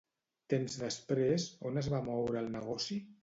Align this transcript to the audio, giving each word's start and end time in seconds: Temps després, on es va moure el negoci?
Temps 0.53 0.77
després, 0.83 1.45
on 1.71 1.77
es 1.83 1.91
va 1.97 2.01
moure 2.09 2.43
el 2.45 2.53
negoci? 2.59 2.99